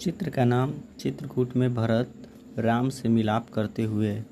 [0.00, 2.12] चित्र का नाम चित्रकूट में भरत
[2.58, 4.22] राम से मिलाप करते हुए।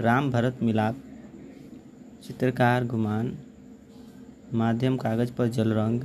[0.00, 0.96] राम भरत मिलाप,
[2.26, 3.38] चित्रकार, गुमान,
[4.54, 6.02] माध्यम कागज़ पर जल रंग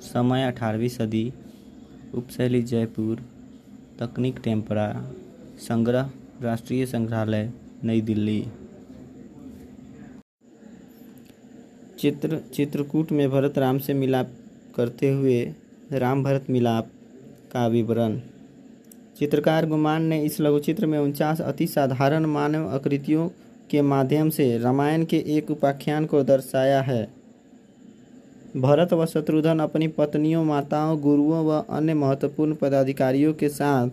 [0.00, 1.32] समय अठारहवीं सदी,
[2.14, 3.22] उपशैली जयपुर,
[3.98, 5.12] तकनीक टेम्परा,
[5.58, 6.10] संग्रह,
[6.42, 7.52] राष्ट्रीय संग्रहालय,
[7.84, 8.46] नई दिल्ली।
[11.98, 14.30] चित्र, चित्रकूट में भरत राम से मिलाप
[14.76, 15.54] करते हुए
[15.92, 16.86] राम भरत मिलाप
[17.52, 18.20] का विवरण।
[19.18, 23.28] चित्रकार गुमान ने इस लघुचित्र में उनचास अति साधारण मानव आकृतियों
[23.70, 27.10] के माध्यम से रामायण के एक उपाख्यान को दर्शाया है।
[28.56, 33.88] भरत व शत्रुघ्न अपनी पत्नियों, माताओं, गुरुओं व अन्य महत्वपूर्ण पदाधिकारियों के साथ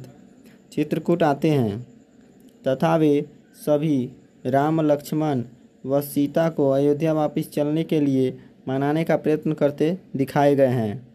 [0.71, 1.87] चित्रकूट आते हैं।
[2.67, 4.09] तथा वे सभी
[4.45, 5.43] राम, लक्ष्मण
[5.85, 11.06] व सीता को अयोध्या वापस चलने के लिए मनाने का प्रयत्न करते दिखाए गए हैं।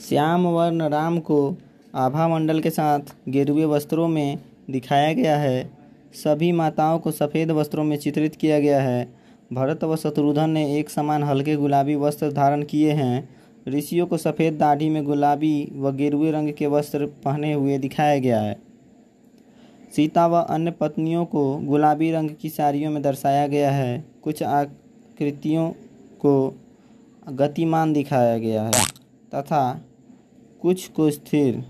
[0.00, 1.56] श्याम वर्ण राम को
[1.94, 4.38] आभा मंडल के साथ गेरुए वस्त्रों में
[4.70, 5.70] दिखाया गया है।
[6.14, 9.08] सभी माताओं को सफ़ेद वस्त्रों में चित्रित किया गया है।
[9.52, 13.28] भरत व शत्रुघ्न ने एक समान हल्के गुलाबी वस्त्र धारण किए हैं।
[13.68, 18.40] ऋषियों को सफ़ेद दाढ़ी में गुलाबी व गेरुए रंग के वस्त्र पहने हुए दिखाया गया
[18.40, 18.56] है।
[19.96, 25.70] सीता व अन्य पत्नियों को गुलाबी रंग की साड़ियों में दर्शाया गया है। कुछ आकृतियों
[26.20, 26.54] को
[27.32, 28.95] गतिमान दिखाया गया है।
[29.34, 29.80] तथा
[30.62, 31.64] कुछ को स्थिर।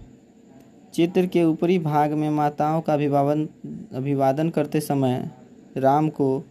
[0.95, 3.49] चित्र के ऊपरी भाग में माताओं का अभिवादन
[3.95, 5.31] अभिवादन करते समय
[5.77, 6.45] राम को,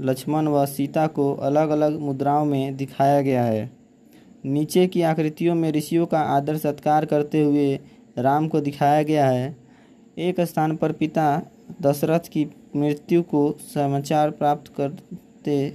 [0.00, 3.70] लक्ष्मण व सीता को अलग अलग मुद्राओं में दिखाया गया है।
[4.44, 7.78] नीचे की आकृतियों में ऋषियों का आदर सत्कार करते हुए
[8.18, 9.56] राम को दिखाया गया है।
[10.18, 11.42] एक स्थान पर पिता
[11.82, 15.70] दशरथ की मृत्यु को समाचार प्राप्त करते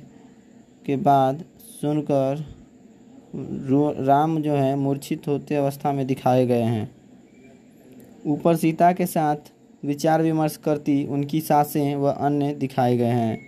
[0.85, 1.43] के बाद
[1.81, 2.45] सुनकर
[3.35, 6.91] राम जो है, मूर्छित होते अवस्था में दिखाए गए हैं।
[8.25, 9.35] ऊपर सीता के साथ
[9.85, 13.39] विचार विमर्श करती उनकी सासें व अन्य दिखाए गए हैं।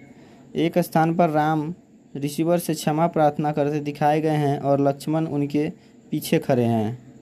[0.55, 1.73] एक स्थान पर राम
[2.17, 5.69] ऋषिवर से क्षमा प्रार्थना करते दिखाए गए हैं और लक्ष्मण उनके
[6.11, 7.13] पीछे खड़े हैं।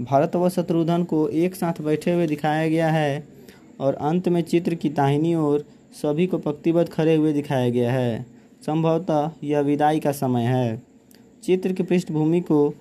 [0.00, 3.28] भरत व शत्रुघ्न को एक साथ बैठे हुए दिखाया गया है
[3.80, 8.26] और अंत में चित्र की दाहिनी ओर सभी को पंक्तिबद्ध खड़े हुए दिखाया गया है।
[8.66, 10.87] संभवतः यह विदाई का समय है।
[11.42, 12.74] चित्र की पृष्ठभूमि को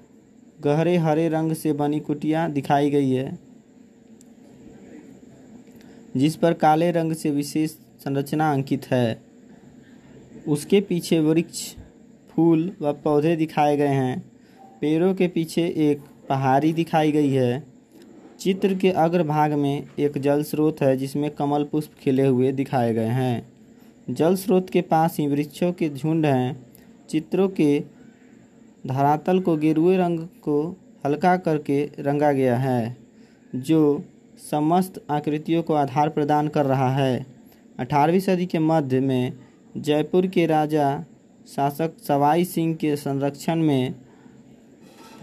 [0.62, 3.38] गहरे हरे रंग से बनी कुटिया दिखाई गई है,
[6.18, 9.22] जिस पर काले रंग से विशेष संरचना अंकित है।
[10.47, 11.73] उसके पीछे वृक्ष,
[12.29, 14.19] फूल व पौधे दिखाए गए हैं।
[14.81, 17.63] पेड़ों के पीछे एक पहाड़ी दिखाई गई है।
[18.39, 23.06] चित्र के अग्रभाग में एक जल स्रोत है, जिसमें कमल पुष्प खिले हुए दिखाए गए
[23.06, 23.47] हैं।
[24.09, 26.66] जल स्रोत के पास ही वृक्षों के झुंड हैं।
[27.09, 27.79] चित्रों के
[28.88, 30.75] धरातल को गेरुए रंग को
[31.06, 32.98] हल्का करके रंगा गया है,
[33.56, 34.03] जो
[34.52, 37.25] समस्त आकृतियों को आधार प्रदान कर रहा है।
[37.80, 39.34] अठारहवीं सदी के मध्य में
[39.78, 41.06] जयपुर के राजा
[41.56, 43.96] शासक सवाई सिंह के संरक्षण में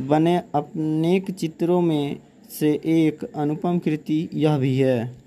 [0.00, 2.16] बने अनेक चित्रों में
[2.50, 5.23] से एक अनुपम कृति यह भी है।